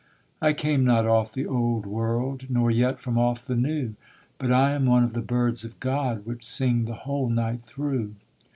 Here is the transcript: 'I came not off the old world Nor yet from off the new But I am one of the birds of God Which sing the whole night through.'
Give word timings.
'I 0.41 0.53
came 0.53 0.83
not 0.83 1.05
off 1.05 1.31
the 1.31 1.45
old 1.45 1.85
world 1.85 2.49
Nor 2.49 2.71
yet 2.71 2.99
from 2.99 3.19
off 3.19 3.45
the 3.45 3.55
new 3.55 3.93
But 4.39 4.51
I 4.51 4.71
am 4.71 4.87
one 4.87 5.03
of 5.03 5.13
the 5.13 5.21
birds 5.21 5.63
of 5.63 5.79
God 5.79 6.25
Which 6.25 6.43
sing 6.43 6.85
the 6.85 6.95
whole 7.05 7.29
night 7.29 7.61
through.' 7.61 8.15